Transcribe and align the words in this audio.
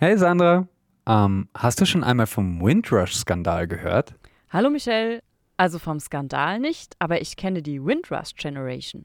Hey 0.00 0.16
Sandra, 0.16 0.68
ähm, 1.08 1.48
hast 1.56 1.80
du 1.80 1.84
schon 1.84 2.04
einmal 2.04 2.28
vom 2.28 2.62
Windrush-Skandal 2.62 3.66
gehört? 3.66 4.14
Hallo 4.48 4.70
Michelle, 4.70 5.24
also 5.56 5.80
vom 5.80 5.98
Skandal 5.98 6.60
nicht, 6.60 6.94
aber 7.00 7.20
ich 7.20 7.34
kenne 7.34 7.62
die 7.62 7.84
Windrush 7.84 8.36
Generation. 8.36 9.04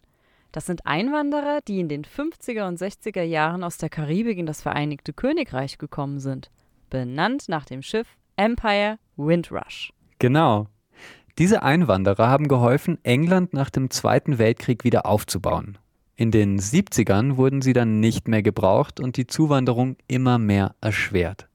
Das 0.51 0.67
sind 0.67 0.85
Einwanderer, 0.85 1.61
die 1.67 1.79
in 1.79 1.89
den 1.89 2.03
50er 2.03 2.67
und 2.67 2.77
60er 2.77 3.23
Jahren 3.23 3.63
aus 3.63 3.77
der 3.77 3.89
Karibik 3.89 4.37
in 4.37 4.45
das 4.45 4.61
Vereinigte 4.61 5.13
Königreich 5.13 5.79
gekommen 5.79 6.19
sind. 6.19 6.51
Benannt 6.91 7.49
nach 7.49 7.65
dem 7.65 7.81
Schiff 7.81 8.15
Empire 8.35 8.99
Windrush. 9.17 9.91
Genau. 10.19 10.67
Diese 11.39 11.63
Einwanderer 11.63 12.29
haben 12.29 12.47
geholfen, 12.47 12.99
England 13.01 13.51
nach 13.51 13.71
dem 13.71 13.89
Zweiten 13.89 14.37
Weltkrieg 14.37 14.83
wieder 14.83 15.07
aufzubauen. 15.07 15.79
In 16.23 16.31
den 16.31 16.57
70ern 16.57 17.35
wurden 17.35 17.61
sie 17.61 17.73
dann 17.73 17.99
nicht 17.99 18.29
mehr 18.29 18.41
gebraucht 18.41 19.01
und 19.01 19.17
die 19.17 19.27
Zuwanderung 19.27 19.97
immer 20.07 20.37
mehr 20.37 20.73
erschwert. 20.79 21.49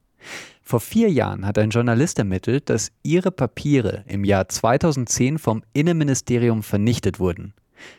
Vor 0.61 0.79
vier 0.79 1.09
Jahren 1.09 1.47
hat 1.47 1.57
ein 1.57 1.71
Journalist 1.71 2.19
ermittelt, 2.19 2.69
dass 2.69 2.91
ihre 3.01 3.31
Papiere 3.31 4.03
im 4.05 4.23
Jahr 4.23 4.47
2010 4.47 5.39
vom 5.39 5.63
Innenministerium 5.73 6.61
vernichtet 6.61 7.19
wurden. 7.19 7.55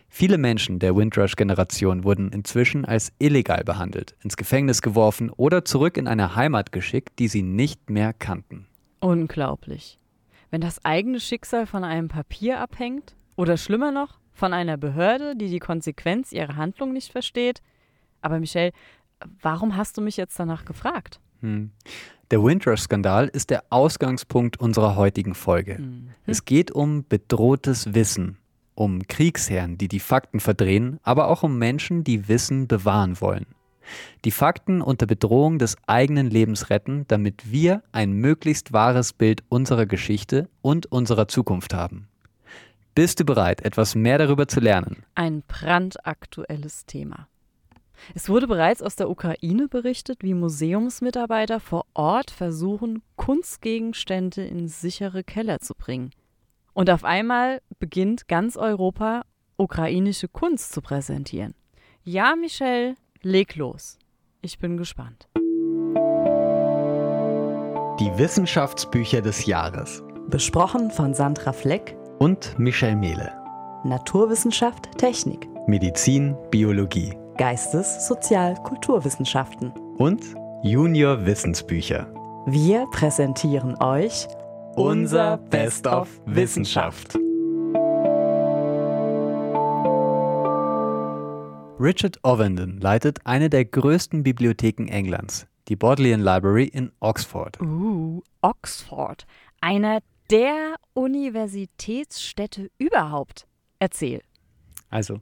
Viele 0.08 0.38
Menschen 0.38 0.78
der 0.78 0.94
Windrush-Generation 0.94 2.04
wurden 2.04 2.30
inzwischen 2.30 2.84
als 2.84 3.10
illegal 3.18 3.64
behandelt, 3.64 4.14
ins 4.22 4.36
Gefängnis 4.36 4.80
geworfen 4.80 5.28
oder 5.30 5.64
zurück 5.64 5.96
in 5.96 6.06
eine 6.06 6.36
Heimat 6.36 6.70
geschickt, 6.70 7.18
die 7.18 7.26
sie 7.26 7.42
nicht 7.42 7.90
mehr 7.90 8.12
kannten. 8.12 8.68
Unglaublich. 9.00 9.98
Wenn 10.52 10.60
das 10.60 10.84
eigene 10.84 11.18
Schicksal 11.18 11.66
von 11.66 11.82
einem 11.82 12.06
Papier 12.06 12.60
abhängt? 12.60 13.16
Oder 13.34 13.56
schlimmer 13.56 13.90
noch, 13.90 14.19
von 14.40 14.54
einer 14.54 14.78
Behörde, 14.78 15.36
die 15.36 15.50
die 15.50 15.58
Konsequenz 15.58 16.32
ihrer 16.32 16.56
Handlung 16.56 16.94
nicht 16.94 17.12
versteht? 17.12 17.60
Aber 18.22 18.40
Michelle, 18.40 18.72
warum 19.42 19.76
hast 19.76 19.98
du 19.98 20.00
mich 20.00 20.16
jetzt 20.16 20.38
danach 20.38 20.64
gefragt? 20.64 21.20
Hm. 21.40 21.70
Der 22.30 22.42
Windrush-Skandal 22.42 23.28
ist 23.28 23.50
der 23.50 23.64
Ausgangspunkt 23.68 24.58
unserer 24.58 24.96
heutigen 24.96 25.34
Folge. 25.34 25.78
Mhm. 25.78 26.10
Es 26.26 26.44
geht 26.44 26.70
um 26.70 27.04
bedrohtes 27.06 27.92
Wissen, 27.92 28.38
um 28.74 29.06
Kriegsherren, 29.06 29.76
die 29.76 29.88
die 29.88 30.00
Fakten 30.00 30.40
verdrehen, 30.40 31.00
aber 31.02 31.28
auch 31.28 31.42
um 31.42 31.58
Menschen, 31.58 32.02
die 32.02 32.28
Wissen 32.28 32.66
bewahren 32.66 33.20
wollen. 33.20 33.46
Die 34.24 34.30
Fakten 34.30 34.80
unter 34.80 35.06
Bedrohung 35.06 35.58
des 35.58 35.76
eigenen 35.86 36.30
Lebens 36.30 36.70
retten, 36.70 37.04
damit 37.08 37.50
wir 37.50 37.82
ein 37.92 38.12
möglichst 38.12 38.72
wahres 38.72 39.12
Bild 39.12 39.42
unserer 39.48 39.86
Geschichte 39.86 40.48
und 40.62 40.86
unserer 40.86 41.28
Zukunft 41.28 41.74
haben. 41.74 42.09
Bist 42.94 43.20
du 43.20 43.24
bereit, 43.24 43.64
etwas 43.64 43.94
mehr 43.94 44.18
darüber 44.18 44.48
zu 44.48 44.58
lernen? 44.58 45.04
Ein 45.14 45.42
brandaktuelles 45.46 46.86
Thema. 46.86 47.28
Es 48.14 48.28
wurde 48.28 48.48
bereits 48.48 48.82
aus 48.82 48.96
der 48.96 49.08
Ukraine 49.08 49.68
berichtet, 49.68 50.22
wie 50.22 50.34
Museumsmitarbeiter 50.34 51.60
vor 51.60 51.86
Ort 51.94 52.30
versuchen, 52.30 53.02
Kunstgegenstände 53.16 54.44
in 54.44 54.66
sichere 54.66 55.22
Keller 55.22 55.60
zu 55.60 55.74
bringen. 55.74 56.10
Und 56.72 56.90
auf 56.90 57.04
einmal 57.04 57.60
beginnt 57.78 58.26
ganz 58.26 58.56
Europa 58.56 59.22
ukrainische 59.56 60.28
Kunst 60.28 60.72
zu 60.72 60.80
präsentieren. 60.80 61.54
Ja, 62.02 62.34
Michelle, 62.34 62.96
leg 63.22 63.54
los. 63.54 63.98
Ich 64.40 64.58
bin 64.58 64.76
gespannt. 64.76 65.28
Die 68.00 68.10
Wissenschaftsbücher 68.18 69.20
des 69.20 69.44
Jahres. 69.46 70.02
Besprochen 70.28 70.90
von 70.90 71.12
Sandra 71.12 71.52
Fleck 71.52 71.99
und 72.20 72.58
Michelle 72.58 72.96
Mehle. 72.96 73.32
Naturwissenschaft, 73.82 74.90
Technik. 74.98 75.48
Medizin, 75.66 76.36
Biologie. 76.50 77.16
Geistes-, 77.38 78.06
Sozial-, 78.06 78.56
Kulturwissenschaften. 78.62 79.72
Und 79.96 80.22
Junior 80.62 81.24
Wissensbücher. 81.24 82.12
Wir 82.46 82.86
präsentieren 82.90 83.74
euch 83.82 84.28
unser 84.76 85.38
Best 85.38 85.86
of 85.86 86.08
Wissenschaft. 86.26 87.18
Richard 91.80 92.18
Ovenden 92.22 92.78
leitet 92.80 93.20
eine 93.24 93.48
der 93.48 93.64
größten 93.64 94.22
Bibliotheken 94.22 94.88
Englands, 94.88 95.46
die 95.68 95.76
Bodleian 95.76 96.20
Library 96.20 96.66
in 96.66 96.92
Oxford. 97.00 97.58
Uh, 97.62 98.20
Oxford. 98.42 99.24
Einer 99.62 100.00
der 100.30 100.76
Universitätsstädte 101.00 102.70
überhaupt. 102.76 103.46
Erzähl. 103.78 104.20
Also, 104.90 105.20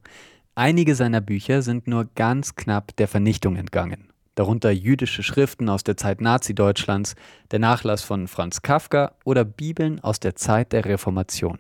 einige 0.57 0.97
seiner 0.97 1.21
Bücher 1.21 1.63
sind 1.63 1.87
nur 1.87 2.07
ganz 2.17 2.57
knapp 2.57 2.97
der 2.97 3.07
Vernichtung 3.07 3.55
entgangen 3.55 4.09
darunter 4.39 4.71
jüdische 4.71 5.25
Schriften 5.25 5.69
aus 5.69 5.83
der 5.83 5.97
Zeit 5.97 6.21
Nazi-Deutschlands, 6.21 7.17
der 7.51 7.59
Nachlass 7.59 8.05
von 8.05 8.29
Franz 8.29 8.63
Kafka 8.63 9.17
oder 9.25 9.45
Bibeln 9.45 9.99
aus 9.99 10.21
der 10.21 10.37
Zeit 10.37 10.73
der 10.73 10.85
Reformation. 10.85 11.59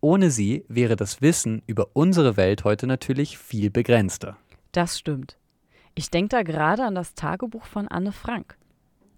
Ohne 0.00 0.30
sie 0.30 0.64
wäre 0.68 0.96
das 0.96 1.20
Wissen 1.20 1.62
über 1.66 1.88
unsere 1.92 2.38
Welt 2.38 2.64
heute 2.64 2.86
natürlich 2.86 3.36
viel 3.36 3.70
begrenzter. 3.70 4.38
Das 4.72 4.98
stimmt. 4.98 5.36
Ich 5.94 6.10
denke 6.10 6.30
da 6.30 6.42
gerade 6.42 6.84
an 6.84 6.94
das 6.94 7.12
Tagebuch 7.12 7.66
von 7.66 7.86
Anne 7.86 8.12
Frank. 8.12 8.56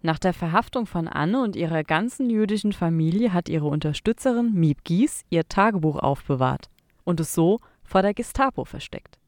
Nach 0.02 0.18
der 0.18 0.34
Verhaftung 0.34 0.86
von 0.86 1.06
Anne 1.06 1.40
und 1.40 1.54
ihrer 1.54 1.84
ganzen 1.84 2.28
jüdischen 2.28 2.72
Familie 2.72 3.32
hat 3.32 3.48
ihre 3.48 3.66
Unterstützerin 3.66 4.52
Miep 4.52 4.82
Gies 4.82 5.24
ihr 5.30 5.48
Tagebuch 5.48 5.96
aufbewahrt 5.96 6.68
und 7.04 7.20
es 7.20 7.34
so 7.34 7.60
vor 7.84 8.02
der 8.02 8.12
Gestapo 8.12 8.64
versteckt. 8.64 9.18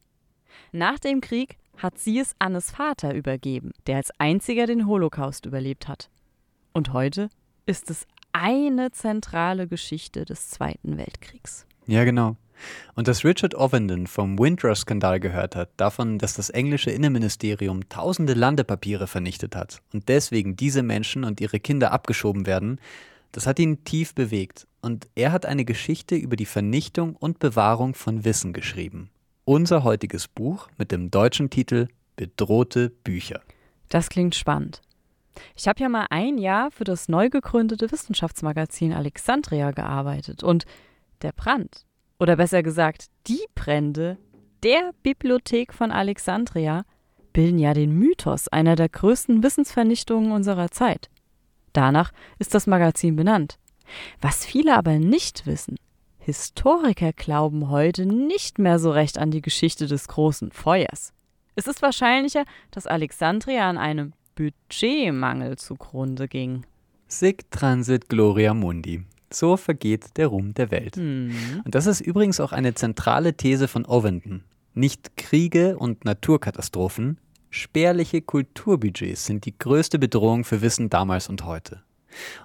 Nach 0.73 0.99
dem 0.99 1.21
Krieg 1.21 1.57
hat 1.77 1.97
sie 1.97 2.19
es 2.19 2.35
Annes 2.39 2.71
Vater 2.71 3.13
übergeben, 3.13 3.71
der 3.87 3.97
als 3.97 4.11
einziger 4.19 4.65
den 4.65 4.85
Holocaust 4.85 5.45
überlebt 5.45 5.87
hat. 5.87 6.09
Und 6.73 6.91
heute 6.91 7.29
ist 7.65 7.89
es 7.89 8.05
eine 8.33 8.91
zentrale 8.91 9.67
Geschichte 9.67 10.25
des 10.25 10.49
Zweiten 10.49 10.97
Weltkriegs. 10.97 11.65
Ja, 11.87 12.03
genau. 12.03 12.35
Und 12.95 13.07
dass 13.07 13.23
Richard 13.23 13.55
Ovenden 13.55 14.07
vom 14.07 14.37
Windrush-Skandal 14.39 15.19
gehört 15.19 15.55
hat, 15.55 15.69
davon, 15.77 16.17
dass 16.17 16.33
das 16.33 16.49
englische 16.49 16.91
Innenministerium 16.91 17.89
tausende 17.89 18.33
Landepapiere 18.33 19.07
vernichtet 19.07 19.55
hat 19.55 19.81
und 19.93 20.07
deswegen 20.09 20.55
diese 20.55 20.83
Menschen 20.83 21.23
und 21.23 21.41
ihre 21.41 21.59
Kinder 21.59 21.91
abgeschoben 21.91 22.45
werden, 22.45 22.79
das 23.31 23.47
hat 23.47 23.59
ihn 23.59 23.83
tief 23.83 24.15
bewegt. 24.15 24.67
Und 24.81 25.07
er 25.15 25.31
hat 25.31 25.45
eine 25.45 25.65
Geschichte 25.65 26.15
über 26.15 26.35
die 26.35 26.45
Vernichtung 26.45 27.15
und 27.15 27.39
Bewahrung 27.39 27.95
von 27.95 28.23
Wissen 28.23 28.53
geschrieben 28.53 29.09
unser 29.45 29.83
heutiges 29.83 30.27
Buch 30.27 30.67
mit 30.77 30.91
dem 30.91 31.11
deutschen 31.11 31.49
Titel 31.49 31.87
Bedrohte 32.15 32.89
Bücher. 32.89 33.41
Das 33.89 34.09
klingt 34.09 34.35
spannend. 34.35 34.81
Ich 35.55 35.67
habe 35.67 35.79
ja 35.79 35.89
mal 35.89 36.07
ein 36.09 36.37
Jahr 36.37 36.71
für 36.71 36.83
das 36.83 37.07
neu 37.07 37.29
gegründete 37.29 37.91
Wissenschaftsmagazin 37.91 38.93
Alexandria 38.93 39.71
gearbeitet 39.71 40.43
und 40.43 40.65
der 41.21 41.31
Brand, 41.31 41.85
oder 42.19 42.35
besser 42.35 42.63
gesagt 42.63 43.07
die 43.27 43.45
Brände 43.55 44.17
der 44.63 44.93
Bibliothek 45.03 45.73
von 45.73 45.91
Alexandria, 45.91 46.85
bilden 47.33 47.59
ja 47.59 47.73
den 47.73 47.91
Mythos 47.91 48.47
einer 48.47 48.75
der 48.75 48.89
größten 48.89 49.43
Wissensvernichtungen 49.43 50.31
unserer 50.31 50.71
Zeit. 50.71 51.09
Danach 51.73 52.11
ist 52.39 52.53
das 52.53 52.65
Magazin 52.65 53.15
benannt. 53.15 53.59
Was 54.21 54.45
viele 54.45 54.75
aber 54.75 54.97
nicht 54.97 55.45
wissen, 55.45 55.75
Historiker 56.17 57.13
glauben 57.13 57.69
heute 57.69 58.07
nicht 58.07 58.57
mehr 58.57 58.79
so 58.79 58.89
recht 58.89 59.19
an 59.19 59.29
die 59.29 59.41
Geschichte 59.41 59.85
des 59.85 60.07
großen 60.07 60.51
Feuers. 60.51 61.13
Es 61.53 61.67
ist 61.67 61.83
wahrscheinlicher, 61.83 62.45
dass 62.71 62.87
Alexandria 62.87 63.69
an 63.69 63.77
einem 63.77 64.13
Budgetmangel 64.33 65.57
zugrunde 65.57 66.27
ging. 66.27 66.65
Sic 67.07 67.51
transit 67.51 68.09
gloria 68.09 68.55
mundi. 68.55 69.03
So 69.29 69.57
vergeht 69.57 70.17
der 70.17 70.27
Ruhm 70.27 70.53
der 70.53 70.71
Welt. 70.71 70.95
Hm. 70.95 71.61
Und 71.63 71.75
das 71.75 71.87
ist 71.87 72.01
übrigens 72.01 72.39
auch 72.39 72.51
eine 72.51 72.73
zentrale 72.73 73.35
These 73.35 73.67
von 73.67 73.85
Ovenden. 73.85 74.43
Nicht 74.73 75.17
Kriege 75.17 75.77
und 75.77 76.05
Naturkatastrophen, 76.05 77.17
spärliche 77.49 78.21
Kulturbudgets 78.21 79.25
sind 79.25 79.45
die 79.45 79.57
größte 79.57 79.99
Bedrohung 79.99 80.43
für 80.43 80.61
Wissen 80.61 80.89
damals 80.89 81.29
und 81.29 81.45
heute. 81.45 81.81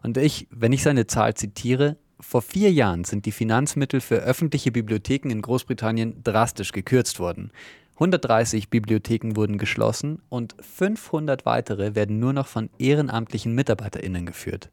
Und 0.02 0.16
ich, 0.16 0.46
wenn 0.50 0.72
ich 0.72 0.82
seine 0.82 1.06
Zahl 1.06 1.34
zitiere, 1.34 1.96
vor 2.20 2.42
vier 2.42 2.70
Jahren 2.70 3.04
sind 3.04 3.26
die 3.26 3.32
Finanzmittel 3.32 4.00
für 4.00 4.16
öffentliche 4.16 4.70
Bibliotheken 4.70 5.30
in 5.30 5.42
Großbritannien 5.42 6.22
drastisch 6.22 6.72
gekürzt 6.72 7.18
worden. 7.18 7.50
130 7.94 8.70
Bibliotheken 8.70 9.36
wurden 9.36 9.58
geschlossen 9.58 10.22
und 10.28 10.54
500 10.60 11.44
weitere 11.44 11.94
werden 11.94 12.18
nur 12.18 12.32
noch 12.32 12.46
von 12.46 12.70
ehrenamtlichen 12.78 13.54
MitarbeiterInnen 13.54 14.24
geführt. 14.26 14.70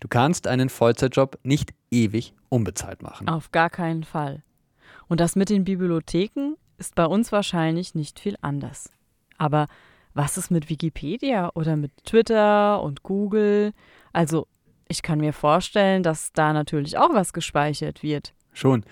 Du 0.00 0.08
kannst 0.08 0.46
einen 0.46 0.68
Vollzeitjob 0.68 1.38
nicht 1.42 1.72
ewig 1.90 2.34
unbezahlt 2.48 3.02
machen. 3.02 3.28
Auf 3.28 3.52
gar 3.52 3.70
keinen 3.70 4.04
Fall. 4.04 4.42
Und 5.08 5.20
das 5.20 5.36
mit 5.36 5.50
den 5.50 5.64
Bibliotheken 5.64 6.54
ist 6.78 6.94
bei 6.94 7.04
uns 7.04 7.32
wahrscheinlich 7.32 7.94
nicht 7.94 8.20
viel 8.20 8.36
anders. 8.40 8.90
Aber 9.38 9.66
was 10.14 10.36
ist 10.36 10.50
mit 10.50 10.68
Wikipedia 10.68 11.50
oder 11.54 11.76
mit 11.76 11.92
Twitter 12.04 12.82
und 12.82 13.02
Google? 13.02 13.72
Also 14.12 14.46
ich 14.88 15.02
kann 15.02 15.20
mir 15.20 15.32
vorstellen, 15.32 16.02
dass 16.02 16.32
da 16.32 16.52
natürlich 16.52 16.98
auch 16.98 17.14
was 17.14 17.32
gespeichert 17.32 18.02
wird. 18.02 18.34
Schon. 18.52 18.84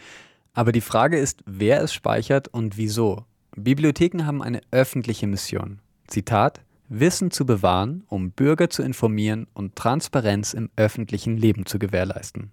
Aber 0.55 0.73
die 0.73 0.81
Frage 0.81 1.19
ist, 1.19 1.43
wer 1.47 1.83
es 1.83 1.93
speichert 1.93 2.49
und 2.49 2.77
wieso. 2.77 3.25
Bibliotheken 3.57 4.25
haben 4.25 4.43
eine 4.43 4.61
öffentliche 4.71 5.27
Mission. 5.27 5.81
Zitat: 6.07 6.61
Wissen 6.89 7.31
zu 7.31 7.47
bewahren, 7.47 8.03
um 8.09 8.33
Bürger 8.33 8.71
zu 8.71 8.83
informieren 8.83 9.47
und 9.53 9.77
Transparenz 9.77 10.55
im 10.55 10.71
öffentlichen 10.77 11.37
Leben 11.37 11.67
zu 11.67 11.79
gewährleisten. 11.79 12.51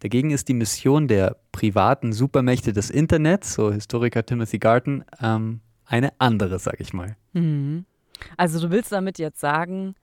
Dagegen 0.00 0.30
ist 0.30 0.48
die 0.48 0.54
Mission 0.54 1.06
der 1.08 1.36
privaten 1.52 2.12
Supermächte 2.12 2.72
des 2.72 2.90
Internets, 2.90 3.54
so 3.54 3.72
Historiker 3.72 4.26
Timothy 4.26 4.58
Garten, 4.58 5.04
ähm, 5.20 5.60
eine 5.86 6.12
andere, 6.18 6.58
sag 6.58 6.80
ich 6.80 6.92
mal. 6.92 7.16
Mhm. 7.32 7.84
Also 8.36 8.60
du 8.60 8.70
willst 8.70 8.92
damit 8.92 9.18
jetzt 9.18 9.40
sagen, 9.40 9.94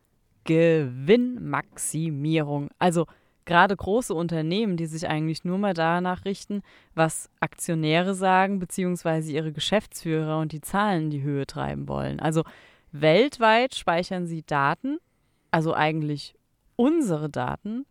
Gewinnmaximierung. 0.45 2.69
Also 2.79 3.05
gerade 3.45 3.75
große 3.75 4.13
Unternehmen, 4.13 4.77
die 4.77 4.85
sich 4.85 5.07
eigentlich 5.07 5.43
nur 5.43 5.57
mal 5.57 5.73
danach 5.73 6.25
richten, 6.25 6.61
was 6.93 7.29
Aktionäre 7.39 8.13
sagen, 8.15 8.59
beziehungsweise 8.59 9.31
ihre 9.31 9.51
Geschäftsführer 9.51 10.39
und 10.39 10.51
die 10.51 10.61
Zahlen 10.61 11.05
in 11.05 11.09
die 11.11 11.23
Höhe 11.23 11.47
treiben 11.47 11.87
wollen. 11.87 12.19
Also 12.19 12.43
weltweit 12.91 13.75
speichern 13.75 14.25
sie 14.27 14.43
Daten, 14.43 14.97
also 15.51 15.73
eigentlich 15.73 16.35
unsere 16.75 17.29
Daten, 17.29 17.85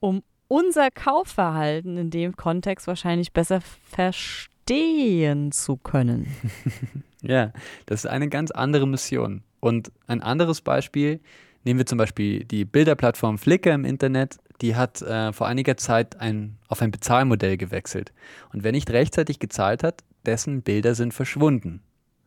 um 0.00 0.22
unser 0.48 0.90
Kaufverhalten 0.90 1.96
in 1.96 2.10
dem 2.10 2.36
Kontext 2.36 2.86
wahrscheinlich 2.86 3.32
besser 3.32 3.60
verstehen 3.60 5.52
zu 5.52 5.76
können. 5.76 6.28
ja, 7.22 7.52
das 7.86 8.04
ist 8.04 8.10
eine 8.10 8.28
ganz 8.28 8.50
andere 8.50 8.86
Mission. 8.86 9.42
Und 9.60 9.90
ein 10.06 10.22
anderes 10.22 10.60
Beispiel, 10.60 11.20
nehmen 11.64 11.78
wir 11.78 11.86
zum 11.86 11.98
Beispiel 11.98 12.44
die 12.44 12.64
Bilderplattform 12.64 13.38
Flickr 13.38 13.74
im 13.74 13.84
Internet, 13.84 14.38
die 14.60 14.76
hat 14.76 15.02
äh, 15.02 15.32
vor 15.32 15.48
einiger 15.48 15.76
Zeit 15.76 16.20
ein, 16.20 16.58
auf 16.68 16.80
ein 16.80 16.90
Bezahlmodell 16.90 17.56
gewechselt. 17.56 18.12
Und 18.52 18.64
wer 18.64 18.72
nicht 18.72 18.90
rechtzeitig 18.90 19.38
gezahlt 19.38 19.82
hat, 19.82 20.02
dessen 20.24 20.62
Bilder 20.62 20.94
sind 20.94 21.12
verschwunden. 21.12 21.82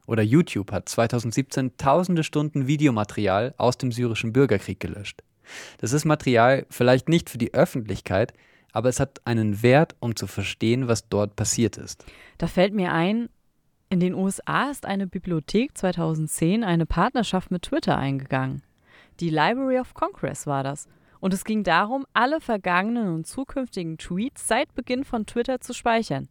Oder 0.10 0.24
YouTube 0.24 0.72
hat 0.72 0.90
2017 0.90 1.78
tausende 1.78 2.24
Stunden 2.24 2.66
Videomaterial 2.66 3.54
aus 3.60 3.78
dem 3.78 3.92
syrischen 3.92 4.34
Bürgerkrieg 4.34 4.80
gelöscht. 4.80 5.22
Das 5.78 5.94
ist 5.94 6.04
Material 6.04 6.66
vielleicht 6.72 7.10
nicht 7.10 7.30
für 7.30 7.38
die 7.38 7.54
Öffentlichkeit, 7.54 8.34
aber 8.72 8.90
es 8.90 9.00
hat 9.00 9.22
einen 9.26 9.62
Wert, 9.62 9.96
um 10.00 10.16
zu 10.16 10.26
verstehen, 10.26 10.88
was 10.88 11.10
dort 11.10 11.36
passiert 11.36 11.78
ist. 11.78 12.06
Da 12.40 12.48
fällt 12.48 12.74
mir 12.74 12.92
ein, 12.92 13.30
in 13.92 14.00
den 14.00 14.16
USA 14.16 14.72
ist 14.72 14.88
eine 14.88 15.06
Bibliothek 15.06 15.78
2010 15.78 16.64
eine 16.64 16.88
Partnerschaft 16.88 17.52
mit 17.52 17.62
Twitter 17.62 17.96
eingegangen. 17.96 18.64
Die 19.20 19.30
Library 19.30 19.80
of 19.80 19.94
Congress 19.94 20.48
war 20.48 20.64
das. 20.64 20.88
Und 21.20 21.36
es 21.36 21.46
ging 21.46 21.64
darum, 21.64 22.08
alle 22.14 22.42
vergangenen 22.42 23.14
und 23.14 23.28
zukünftigen 23.28 24.00
Tweets 24.00 24.48
seit 24.48 24.74
Beginn 24.74 25.04
von 25.04 25.28
Twitter 25.28 25.62
zu 25.62 25.74
speichern. 25.74 26.30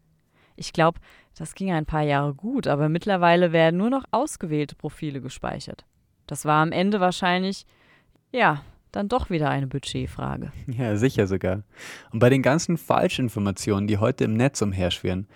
Ich 0.58 0.72
glaube, 0.72 0.98
das 1.36 1.54
ging 1.54 1.70
ein 1.70 1.86
paar 1.86 2.02
Jahre 2.02 2.34
gut, 2.34 2.66
aber 2.66 2.88
mittlerweile 2.88 3.52
werden 3.52 3.76
nur 3.76 3.90
noch 3.90 4.04
ausgewählte 4.10 4.74
Profile 4.74 5.20
gespeichert. 5.20 5.84
Das 6.26 6.44
war 6.44 6.62
am 6.62 6.72
Ende 6.72 7.00
wahrscheinlich, 7.00 7.64
ja, 8.32 8.62
dann 8.92 9.08
doch 9.08 9.30
wieder 9.30 9.48
eine 9.48 9.66
Budgetfrage. 9.66 10.52
Ja, 10.66 10.96
sicher 10.96 11.26
sogar. 11.26 11.62
Und 12.12 12.18
bei 12.18 12.30
den 12.30 12.42
ganzen 12.42 12.76
Falschinformationen, 12.76 13.86
die 13.86 13.98
heute 13.98 14.24
im 14.24 14.34
Netz 14.34 14.60
umherschwirren, 14.62 15.26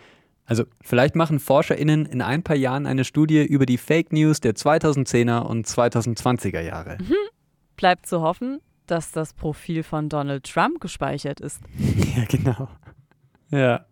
also 0.45 0.65
vielleicht 0.81 1.15
machen 1.15 1.39
ForscherInnen 1.39 2.05
in 2.07 2.21
ein 2.21 2.43
paar 2.43 2.57
Jahren 2.57 2.87
eine 2.87 3.05
Studie 3.05 3.45
über 3.45 3.65
die 3.65 3.79
Fake 3.79 4.13
News 4.13 4.41
der 4.41 4.55
2010er 4.55 5.43
und 5.43 5.67
2020er 5.67 6.61
Jahre. 6.61 6.99
Mhm. 7.01 7.15
Bleibt 7.77 8.07
zu 8.07 8.21
hoffen, 8.23 8.61
dass 8.87 9.13
das 9.13 9.35
Profil 9.35 9.83
von 9.83 10.09
Donald 10.09 10.45
Trump 10.45 10.81
gespeichert 10.81 11.41
ist. 11.41 11.61
Ja, 12.17 12.25
genau. 12.29 12.69
Ja. 13.51 13.87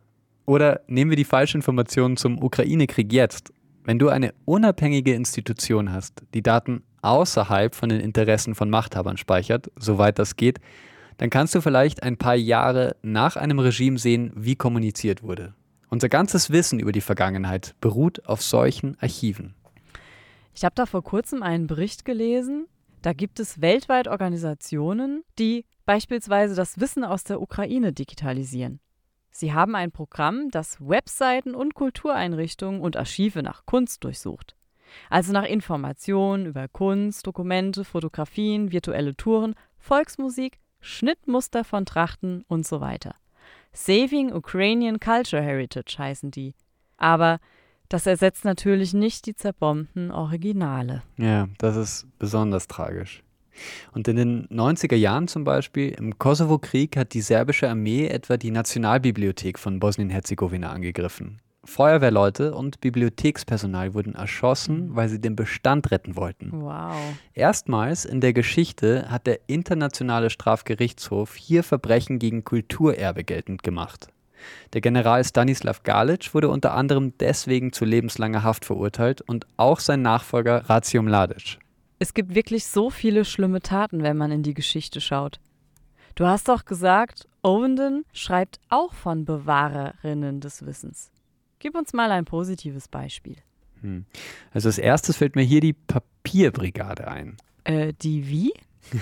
Oder 0.50 0.80
nehmen 0.88 1.12
wir 1.12 1.16
die 1.16 1.24
Falschinformationen 1.24 2.16
zum 2.16 2.42
Ukraine-Krieg 2.42 3.12
jetzt. 3.12 3.52
Wenn 3.84 4.00
du 4.00 4.08
eine 4.08 4.34
unabhängige 4.46 5.14
Institution 5.14 5.92
hast, 5.92 6.24
die 6.34 6.42
Daten 6.42 6.82
außerhalb 7.02 7.72
von 7.72 7.88
den 7.88 8.00
Interessen 8.00 8.56
von 8.56 8.68
Machthabern 8.68 9.16
speichert, 9.16 9.70
soweit 9.76 10.18
das 10.18 10.34
geht, 10.34 10.58
dann 11.18 11.30
kannst 11.30 11.54
du 11.54 11.60
vielleicht 11.60 12.02
ein 12.02 12.16
paar 12.16 12.34
Jahre 12.34 12.96
nach 13.00 13.36
einem 13.36 13.60
Regime 13.60 13.96
sehen, 13.96 14.32
wie 14.34 14.56
kommuniziert 14.56 15.22
wurde. 15.22 15.54
Unser 15.88 16.08
ganzes 16.08 16.50
Wissen 16.50 16.80
über 16.80 16.90
die 16.90 17.00
Vergangenheit 17.00 17.76
beruht 17.80 18.26
auf 18.26 18.42
solchen 18.42 18.96
Archiven. 19.00 19.54
Ich 20.52 20.64
habe 20.64 20.74
da 20.74 20.84
vor 20.84 21.04
kurzem 21.04 21.44
einen 21.44 21.68
Bericht 21.68 22.04
gelesen. 22.04 22.66
Da 23.02 23.12
gibt 23.12 23.38
es 23.38 23.60
weltweit 23.60 24.08
Organisationen, 24.08 25.22
die 25.38 25.64
beispielsweise 25.86 26.56
das 26.56 26.80
Wissen 26.80 27.04
aus 27.04 27.22
der 27.22 27.40
Ukraine 27.40 27.92
digitalisieren. 27.92 28.80
Sie 29.30 29.52
haben 29.52 29.74
ein 29.74 29.92
Programm, 29.92 30.50
das 30.50 30.78
Webseiten 30.80 31.54
und 31.54 31.74
Kultureinrichtungen 31.74 32.80
und 32.80 32.96
Archive 32.96 33.42
nach 33.42 33.64
Kunst 33.66 34.04
durchsucht. 34.04 34.56
Also 35.08 35.32
nach 35.32 35.44
Informationen 35.44 36.46
über 36.46 36.66
Kunst, 36.68 37.26
Dokumente, 37.26 37.84
Fotografien, 37.84 38.72
virtuelle 38.72 39.16
Touren, 39.16 39.54
Volksmusik, 39.78 40.58
Schnittmuster 40.80 41.64
von 41.64 41.86
Trachten 41.86 42.44
und 42.48 42.66
so 42.66 42.80
weiter. 42.80 43.14
Saving 43.72 44.32
Ukrainian 44.32 44.98
Culture 44.98 45.42
Heritage 45.42 45.96
heißen 45.98 46.30
die. 46.30 46.54
Aber 46.96 47.38
das 47.88 48.06
ersetzt 48.06 48.44
natürlich 48.44 48.94
nicht 48.94 49.26
die 49.26 49.34
zerbombten 49.34 50.10
Originale. 50.10 51.02
Ja, 51.16 51.48
das 51.58 51.76
ist 51.76 52.06
besonders 52.18 52.66
tragisch. 52.66 53.22
Und 53.92 54.08
in 54.08 54.16
den 54.16 54.48
90er 54.48 54.96
Jahren 54.96 55.28
zum 55.28 55.44
Beispiel, 55.44 55.90
im 55.90 56.18
Kosovo-Krieg, 56.18 56.96
hat 56.96 57.14
die 57.14 57.20
serbische 57.20 57.68
Armee 57.68 58.06
etwa 58.06 58.36
die 58.36 58.50
Nationalbibliothek 58.50 59.58
von 59.58 59.80
Bosnien-Herzegowina 59.80 60.70
angegriffen. 60.70 61.40
Feuerwehrleute 61.64 62.54
und 62.54 62.80
Bibliothekspersonal 62.80 63.94
wurden 63.94 64.14
erschossen, 64.14 64.88
mhm. 64.88 64.96
weil 64.96 65.08
sie 65.08 65.20
den 65.20 65.36
Bestand 65.36 65.90
retten 65.90 66.16
wollten. 66.16 66.50
Wow. 66.52 66.94
Erstmals 67.34 68.04
in 68.04 68.20
der 68.20 68.32
Geschichte 68.32 69.10
hat 69.10 69.26
der 69.26 69.40
Internationale 69.46 70.30
Strafgerichtshof 70.30 71.36
hier 71.36 71.62
Verbrechen 71.62 72.18
gegen 72.18 72.44
Kulturerbe 72.44 73.24
geltend 73.24 73.62
gemacht. 73.62 74.08
Der 74.72 74.80
General 74.80 75.22
Stanislav 75.22 75.82
Galic 75.82 76.34
wurde 76.34 76.48
unter 76.48 76.74
anderem 76.74 77.12
deswegen 77.20 77.72
zu 77.72 77.84
lebenslanger 77.84 78.42
Haft 78.42 78.64
verurteilt 78.64 79.20
und 79.20 79.46
auch 79.56 79.80
sein 79.80 80.02
Nachfolger 80.02 80.68
Ratio 80.68 81.02
Mladic. 81.02 81.58
Es 82.02 82.14
gibt 82.14 82.34
wirklich 82.34 82.66
so 82.66 82.88
viele 82.88 83.26
schlimme 83.26 83.60
Taten, 83.60 84.02
wenn 84.02 84.16
man 84.16 84.32
in 84.32 84.42
die 84.42 84.54
Geschichte 84.54 85.02
schaut. 85.02 85.38
Du 86.14 86.24
hast 86.24 86.48
doch 86.48 86.64
gesagt, 86.64 87.28
Ovenden 87.42 88.06
schreibt 88.14 88.58
auch 88.70 88.94
von 88.94 89.26
Bewahrerinnen 89.26 90.40
des 90.40 90.64
Wissens. 90.64 91.10
Gib 91.58 91.74
uns 91.76 91.92
mal 91.92 92.10
ein 92.10 92.24
positives 92.24 92.88
Beispiel. 92.88 93.36
Hm. 93.82 94.06
Also 94.50 94.70
als 94.70 94.78
erstes 94.78 95.18
fällt 95.18 95.36
mir 95.36 95.42
hier 95.42 95.60
die 95.60 95.74
Papierbrigade 95.74 97.06
ein. 97.06 97.36
Äh, 97.64 97.92
die 98.00 98.26
wie? 98.26 98.52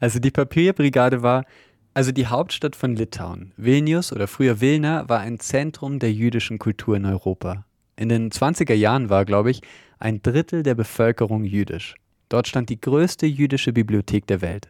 Also 0.00 0.18
die 0.18 0.30
Papierbrigade 0.30 1.22
war, 1.22 1.44
also 1.92 2.12
die 2.12 2.28
Hauptstadt 2.28 2.76
von 2.76 2.96
Litauen. 2.96 3.52
Vilnius 3.58 4.10
oder 4.10 4.26
früher 4.26 4.62
Vilna 4.62 5.06
war 5.06 5.20
ein 5.20 5.38
Zentrum 5.38 5.98
der 5.98 6.14
jüdischen 6.14 6.58
Kultur 6.58 6.96
in 6.96 7.04
Europa. 7.04 7.66
In 7.96 8.08
den 8.08 8.30
20er 8.30 8.72
Jahren 8.72 9.10
war, 9.10 9.26
glaube 9.26 9.50
ich, 9.50 9.60
ein 9.98 10.22
Drittel 10.22 10.62
der 10.62 10.74
Bevölkerung 10.74 11.44
jüdisch. 11.44 11.94
Dort 12.28 12.48
stand 12.48 12.68
die 12.68 12.80
größte 12.80 13.26
jüdische 13.26 13.72
Bibliothek 13.72 14.26
der 14.26 14.40
Welt. 14.40 14.68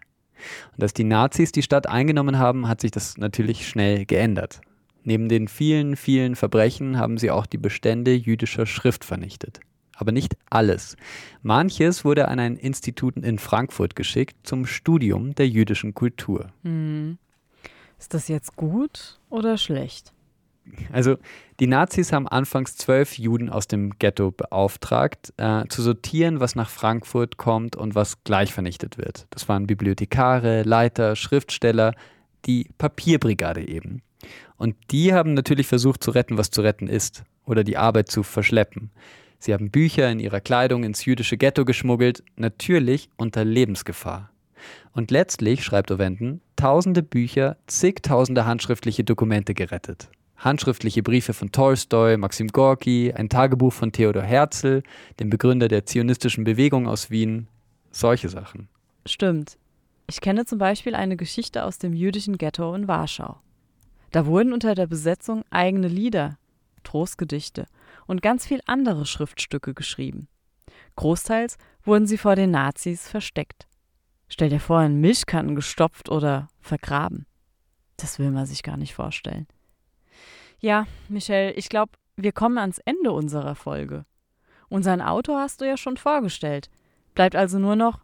Und 0.77 0.83
als 0.83 0.95
die 0.95 1.05
Nazis 1.05 1.53
die 1.53 1.63
Stadt 1.63 1.89
eingenommen 1.89 2.39
haben, 2.39 2.69
hat 2.69 2.81
sich 2.81 2.91
das 2.91 3.17
natürlich 3.17 3.69
schnell 3.69 4.07
geändert. 4.07 4.61
Neben 5.05 5.29
den 5.29 5.49
vielen, 5.49 5.97
vielen 5.97 6.37
Verbrechen 6.37 6.99
haben 6.99 7.19
sie 7.19 7.31
auch 7.31 7.47
die 7.47 7.59
Bestände 7.59 8.13
jüdischer 8.13 8.67
Schrift 8.67 9.05
vernichtet. 9.05 9.61
Aber 9.97 10.13
nicht 10.13 10.37
alles. 10.49 10.97
Manches 11.43 12.05
wurde 12.05 12.29
an 12.29 12.39
ein 12.39 12.57
Institut 12.57 13.17
in 13.17 13.39
Frankfurt 13.39 13.97
geschickt 13.97 14.37
zum 14.45 14.67
Studium 14.67 15.35
der 15.35 15.49
jüdischen 15.49 15.95
Kultur. 15.95 16.53
Hm. 16.63 17.19
Ist 17.99 18.15
das 18.15 18.29
jetzt 18.29 18.55
gut 18.55 19.19
oder 19.29 19.59
schlecht? 19.59 20.13
Also 20.93 21.17
die 21.61 21.67
Nazis 21.67 22.13
haben 22.13 22.29
anfangs 22.29 22.77
zwölf 22.77 23.19
Juden 23.19 23.51
aus 23.51 23.67
dem 23.67 23.99
Ghetto 23.99 24.31
beauftragt, 24.31 25.33
äh, 25.37 25.65
zu 25.69 25.83
sortieren, 25.83 26.41
was 26.41 26.55
nach 26.55 26.71
Frankfurt 26.71 27.37
kommt 27.37 27.77
und 27.77 27.95
was 27.95 28.23
gleich 28.25 28.53
vernichtet 28.53 28.99
wird. 28.99 29.27
Das 29.31 29.49
waren 29.49 29.67
Bibliothekare, 29.67 30.63
Leiter, 30.63 31.17
Schriftsteller, 31.17 31.95
die 32.47 32.71
Papierbrigade 32.79 33.67
eben. 33.67 34.03
Und 34.57 34.77
die 34.91 35.13
haben 35.13 35.35
natürlich 35.35 35.67
versucht 35.67 36.03
zu 36.03 36.11
retten, 36.11 36.39
was 36.39 36.51
zu 36.51 36.63
retten 36.63 36.89
ist, 36.89 37.25
oder 37.45 37.65
die 37.65 37.77
Arbeit 37.77 38.11
zu 38.11 38.23
verschleppen. 38.23 38.91
Sie 39.39 39.53
haben 39.53 39.71
Bücher 39.71 40.11
in 40.11 40.19
ihrer 40.19 40.41
Kleidung 40.41 40.83
ins 40.85 41.05
jüdische 41.05 41.37
Ghetto 41.37 41.65
geschmuggelt, 41.65 42.25
natürlich 42.37 43.09
unter 43.17 43.45
Lebensgefahr. 43.45 44.31
Und 44.93 45.13
letztlich, 45.13 45.63
schreibt 45.63 45.93
Ovenden, 45.93 46.41
tausende 46.57 47.03
Bücher, 47.03 47.57
zigtausende 47.69 48.47
handschriftliche 48.47 49.05
Dokumente 49.05 49.55
gerettet. 49.55 50.11
Handschriftliche 50.39 51.03
Briefe 51.03 51.35
von 51.35 51.51
Tolstoi, 51.51 52.17
Maxim 52.17 52.49
Gorki, 52.49 53.13
ein 53.13 53.29
Tagebuch 53.29 53.73
von 53.73 53.91
Theodor 53.93 54.23
Herzl, 54.23 54.83
dem 55.19 55.31
Begründer 55.31 55.69
der 55.69 55.85
zionistischen 55.85 56.45
Bewegung 56.45 56.87
aus 56.87 57.11
Wien, 57.11 57.49
solche 57.91 58.29
Sachen. 58.29 58.69
Stimmt. 59.05 59.59
Ich 60.09 60.21
kenne 60.21 60.47
zum 60.47 60.59
Beispiel 60.59 60.95
eine 60.95 61.17
Geschichte 61.17 61.65
aus 61.65 61.79
dem 61.79 61.93
jüdischen 61.93 62.39
Ghetto 62.39 62.73
in 62.75 62.89
Warschau. 62.89 63.41
Da 64.11 64.27
wurden 64.27 64.53
unter 64.53 64.75
der 64.75 64.87
Besetzung 64.87 65.45
eigene 65.51 65.89
Lieder, 65.89 66.39
Trostgedichte 66.85 67.67
und 68.07 68.23
ganz 68.23 68.47
viel 68.47 68.61
andere 68.67 69.05
Schriftstücke 69.07 69.75
geschrieben. 69.75 70.29
Großteils 70.97 71.59
wurden 71.85 72.07
sie 72.07 72.17
vor 72.17 72.37
den 72.37 72.53
Nazis 72.53 73.09
versteckt. 73.09 73.67
Stell 74.29 74.51
dir 74.51 74.61
vor, 74.61 74.83
in 74.83 75.01
Milchkannen 75.01 75.57
gestopft 75.57 76.09
oder 76.09 76.49
vergraben. 76.61 77.27
Das 77.97 78.19
will 78.19 78.31
man 78.31 78.47
sich 78.47 78.63
gar 78.63 78.77
nicht 78.77 78.95
vorstellen. 78.95 79.47
Ja, 80.61 80.87
Michelle, 81.09 81.53
ich 81.53 81.69
glaube, 81.69 81.93
wir 82.17 82.33
kommen 82.33 82.59
ans 82.59 82.79
Ende 82.79 83.13
unserer 83.13 83.55
Folge. 83.55 84.05
Unseren 84.69 85.01
Autor 85.01 85.41
hast 85.41 85.61
du 85.61 85.65
ja 85.65 85.77
schon 85.77 85.97
vorgestellt. 85.97 86.69
Bleibt 87.15 87.37
also 87.37 87.59
nur 87.59 87.77
noch, 87.77 88.01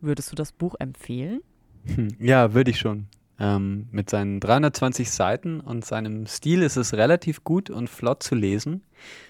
würdest 0.00 0.30
du 0.32 0.36
das 0.36 0.52
Buch 0.52 0.74
empfehlen? 0.78 1.42
Hm, 1.86 2.08
ja, 2.18 2.54
würde 2.54 2.70
ich 2.70 2.78
schon. 2.78 3.06
Ähm, 3.38 3.88
mit 3.92 4.10
seinen 4.10 4.40
320 4.40 5.10
Seiten 5.10 5.60
und 5.60 5.84
seinem 5.84 6.26
Stil 6.26 6.62
ist 6.62 6.76
es 6.76 6.92
relativ 6.94 7.44
gut 7.44 7.70
und 7.70 7.88
flott 7.88 8.22
zu 8.22 8.34
lesen. 8.34 8.82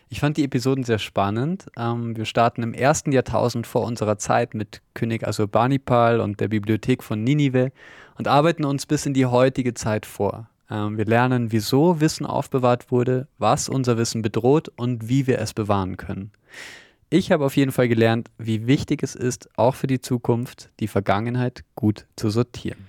Ich 0.09 0.21
fand 0.21 0.37
die 0.37 0.45
Episoden 0.45 0.85
sehr 0.85 0.99
spannend. 0.99 1.67
Ähm, 1.76 2.17
wir 2.17 2.25
starten 2.25 2.62
im 2.62 2.75
ersten 2.75 3.12
Jahrtausend 3.12 3.67
vor 3.67 3.85
unserer 3.85 4.19
Zeit 4.19 4.55
mit 4.55 4.83
König 4.95 5.26
Assurbanipal 5.26 6.21
und 6.21 6.41
der 6.41 6.49
Bibliothek 6.49 7.02
von 7.02 7.23
Ninive 7.23 7.71
und 8.19 8.29
arbeiten 8.29 8.64
uns 8.64 8.87
bis 8.87 9.07
in 9.07 9.14
die 9.14 9.26
heutige 9.26 9.75
Zeit 9.75 10.05
vor. 10.05 10.49
Ähm, 10.73 10.97
wir 10.97 11.05
lernen, 11.05 11.52
wieso 11.52 12.00
Wissen 12.00 12.25
aufbewahrt 12.25 12.91
wurde, 12.91 13.29
was 13.37 13.69
unser 13.69 13.99
Wissen 13.99 14.23
bedroht 14.23 14.71
und 14.76 15.09
wie 15.09 15.26
wir 15.26 15.38
es 15.38 15.52
bewahren 15.52 15.99
können. 15.99 16.33
Ich 17.11 17.31
habe 17.31 17.45
auf 17.45 17.57
jeden 17.57 17.73
Fall 17.73 17.88
gelernt, 17.88 18.31
wie 18.38 18.67
wichtig 18.67 19.02
es 19.02 19.14
ist, 19.14 19.50
auch 19.59 19.75
für 19.75 19.87
die 19.87 20.00
Zukunft 20.00 20.71
die 20.81 20.88
Vergangenheit 20.88 21.62
gut 21.75 22.07
zu 22.17 22.31
sortieren. 22.31 22.88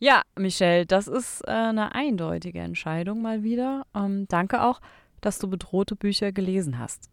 Ja, 0.00 0.22
Michelle, 0.36 0.86
das 0.86 1.06
ist 1.06 1.42
äh, 1.46 1.52
eine 1.52 1.94
eindeutige 1.94 2.58
Entscheidung 2.58 3.22
mal 3.22 3.44
wieder. 3.44 3.86
Ähm, 3.94 4.26
danke 4.28 4.62
auch, 4.62 4.80
dass 5.20 5.38
du 5.38 5.48
bedrohte 5.48 5.94
Bücher 5.94 6.32
gelesen 6.32 6.80
hast. 6.80 7.08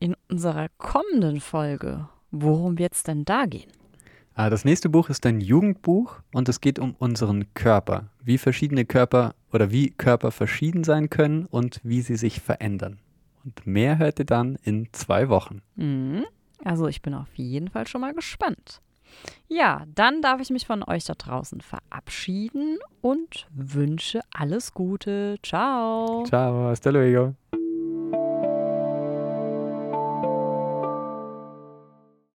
In 0.00 0.16
unserer 0.28 0.66
kommenden 0.78 1.40
Folge, 1.40 2.08
worum 2.32 2.76
wird 2.76 2.94
es 2.94 3.04
denn 3.04 3.24
da 3.24 3.46
gehen? 3.46 3.70
Ah, 4.36 4.50
das 4.50 4.64
nächste 4.64 4.88
Buch 4.88 5.10
ist 5.10 5.24
ein 5.26 5.40
Jugendbuch 5.40 6.16
und 6.32 6.48
es 6.48 6.60
geht 6.60 6.80
um 6.80 6.96
unseren 6.98 7.54
Körper, 7.54 8.10
wie 8.20 8.36
verschiedene 8.36 8.84
Körper 8.84 9.36
oder 9.52 9.70
wie 9.70 9.90
Körper 9.90 10.32
verschieden 10.32 10.82
sein 10.82 11.08
können 11.08 11.46
und 11.46 11.80
wie 11.84 12.00
sie 12.00 12.16
sich 12.16 12.40
verändern. 12.40 12.98
Und 13.44 13.64
mehr 13.64 13.98
hört 13.98 14.18
ihr 14.18 14.24
dann 14.24 14.58
in 14.64 14.88
zwei 14.90 15.28
Wochen. 15.28 15.62
Mhm. 15.76 16.24
Also 16.64 16.88
ich 16.88 17.00
bin 17.00 17.14
auf 17.14 17.32
jeden 17.36 17.68
Fall 17.68 17.86
schon 17.86 18.00
mal 18.00 18.12
gespannt. 18.12 18.80
Ja, 19.46 19.84
dann 19.94 20.20
darf 20.20 20.40
ich 20.40 20.50
mich 20.50 20.66
von 20.66 20.82
euch 20.82 21.04
da 21.04 21.14
draußen 21.14 21.60
verabschieden 21.60 22.78
und 23.00 23.46
wünsche 23.54 24.20
alles 24.32 24.74
Gute. 24.74 25.36
Ciao. 25.44 26.24
Ciao, 26.26 26.70
hasta 26.70 26.90
luego. 26.90 27.34